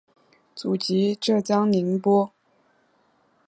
[0.55, 2.31] 祖籍浙江宁波。